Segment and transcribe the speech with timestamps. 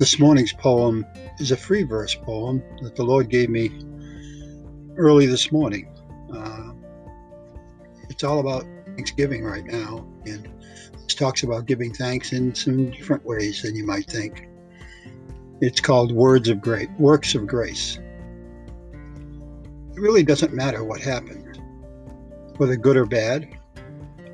[0.00, 1.04] This morning's poem
[1.40, 3.70] is a free verse poem that the Lord gave me
[4.96, 5.94] early this morning.
[6.32, 6.72] Uh,
[8.08, 8.64] it's all about
[8.96, 10.48] Thanksgiving right now, and
[11.02, 14.48] this talks about giving thanks in some different ways than you might think.
[15.60, 17.98] It's called Words of Grace, Works of Grace.
[18.94, 21.58] It really doesn't matter what happens,
[22.56, 23.46] whether good or bad,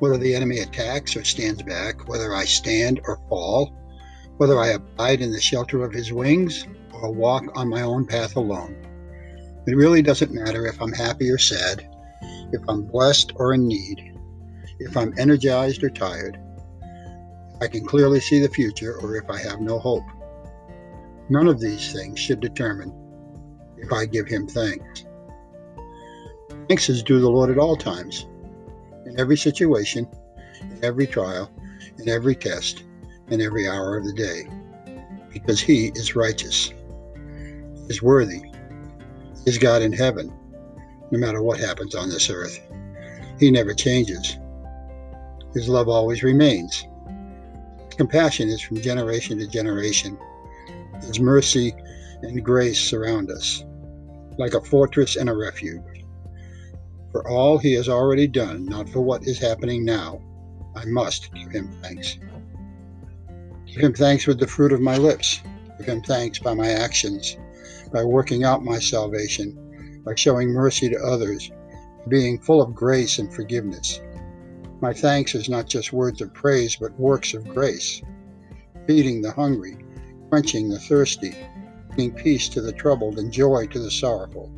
[0.00, 3.74] whether the enemy attacks or stands back, whether I stand or fall
[4.36, 8.36] whether I abide in the shelter of his wings or walk on my own path
[8.36, 8.76] alone.
[9.66, 11.88] It really doesn't matter if I'm happy or sad,
[12.52, 14.12] if I'm blessed or in need,
[14.78, 16.38] if I'm energized or tired,
[17.54, 20.04] if I can clearly see the future or if I have no hope.
[21.30, 22.92] None of these things should determine
[23.78, 25.04] if I give him thanks.
[26.68, 28.26] Thanks is due the Lord at all times,
[29.06, 30.08] in every situation,
[30.60, 31.50] in every trial,
[31.98, 32.84] in every test,
[33.30, 34.48] in every hour of the day,
[35.32, 40.32] because he is righteous, he is worthy, he is God in heaven,
[41.10, 42.60] no matter what happens on this earth.
[43.38, 44.36] He never changes.
[45.52, 46.84] His love always remains.
[47.86, 50.18] His compassion is from generation to generation.
[51.00, 51.74] His mercy
[52.22, 53.64] and grace surround us
[54.38, 56.04] like a fortress and a refuge.
[57.12, 60.20] For all he has already done, not for what is happening now,
[60.74, 62.18] I must give him thanks.
[63.74, 65.42] Give him thanks with the fruit of my lips.
[65.78, 67.36] Give him thanks by my actions,
[67.92, 71.50] by working out my salvation, by showing mercy to others,
[72.06, 74.00] being full of grace and forgiveness.
[74.80, 78.00] My thanks is not just words of praise, but works of grace,
[78.86, 79.76] feeding the hungry,
[80.28, 81.34] quenching the thirsty,
[81.96, 84.52] bringing peace to the troubled and joy to the sorrowful.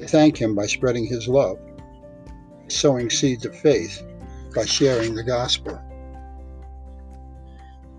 [0.00, 1.58] I thank him by spreading his love,
[2.68, 4.04] sowing seeds of faith,
[4.54, 5.80] by sharing the gospel.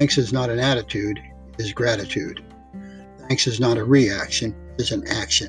[0.01, 2.43] Thanks is not an attitude, it is gratitude.
[3.27, 5.47] Thanks is not a reaction, it is an action.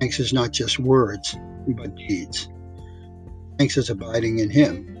[0.00, 1.36] Thanks is not just words,
[1.68, 2.48] but deeds.
[3.58, 4.98] Thanks is abiding in Him.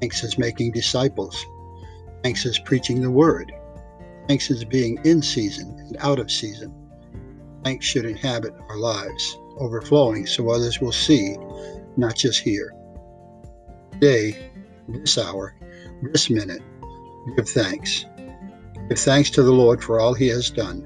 [0.00, 1.46] Thanks is making disciples.
[2.22, 3.50] Thanks is preaching the word.
[4.28, 6.74] Thanks is being in season and out of season.
[7.64, 11.38] Thanks should inhabit our lives, overflowing so others will see,
[11.96, 12.74] not just hear.
[13.92, 14.50] Today,
[14.88, 15.56] this hour,
[16.02, 16.60] this minute,
[17.36, 18.04] Give thanks.
[18.88, 20.82] Give thanks to the Lord for all he has done,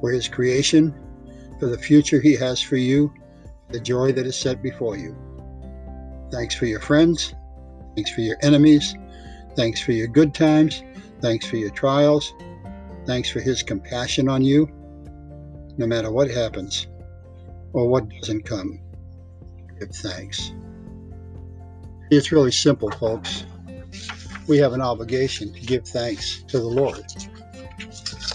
[0.00, 0.94] for his creation,
[1.60, 3.12] for the future he has for you,
[3.68, 5.16] the joy that is set before you.
[6.30, 7.34] Thanks for your friends.
[7.94, 8.94] Thanks for your enemies.
[9.54, 10.82] Thanks for your good times.
[11.20, 12.34] Thanks for your trials.
[13.06, 14.68] Thanks for his compassion on you,
[15.76, 16.86] no matter what happens
[17.72, 18.80] or what doesn't come.
[19.78, 20.52] Give thanks.
[22.10, 23.44] It's really simple, folks
[24.48, 27.04] we have an obligation to give thanks to the Lord.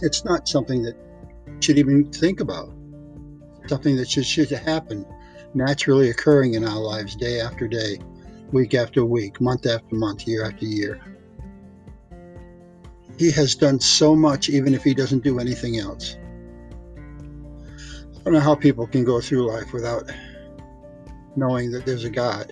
[0.01, 0.95] It's not something that
[1.59, 2.69] should even think about.
[3.67, 5.05] Something that should, should happen
[5.53, 7.99] naturally occurring in our lives day after day,
[8.51, 11.01] week after week, month after month, year after year.
[13.17, 16.15] He has done so much, even if he doesn't do anything else.
[18.15, 20.09] I don't know how people can go through life without
[21.35, 22.51] knowing that there's a God.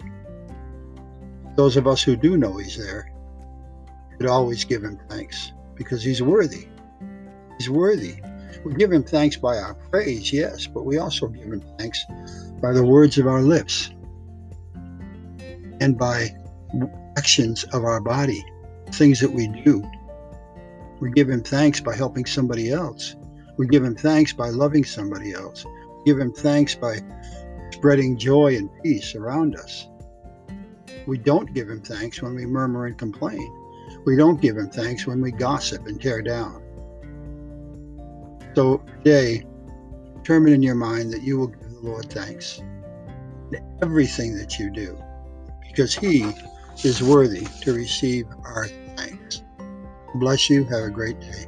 [1.55, 3.14] Those of us who do know He's there
[4.17, 6.67] should always give him thanks because he's worthy.
[7.57, 8.15] He's worthy.
[8.63, 12.03] We give him thanks by our praise, yes, but we also give him thanks
[12.61, 13.91] by the words of our lips
[15.79, 16.35] and by
[17.17, 18.43] actions of our body,
[18.91, 19.83] things that we do.
[20.99, 23.15] We give him thanks by helping somebody else.
[23.57, 25.65] We give him thanks by loving somebody else.
[25.65, 26.99] We give him thanks by
[27.71, 29.87] spreading joy and peace around us.
[31.05, 33.64] We don't give him thanks when we murmur and complain.
[34.06, 36.62] We don't give him thanks when we gossip and tear down.
[38.56, 39.44] So today,
[40.16, 42.59] determine in your mind that you will give the Lord thanks
[43.51, 44.97] in everything that you do,
[45.68, 46.34] because he
[46.84, 49.44] is worthy to receive our thanks.
[50.15, 50.63] Bless you.
[50.65, 51.45] Have a great day.